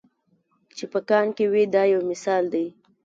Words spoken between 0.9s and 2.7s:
په کان کې وي دا یو مثال دی.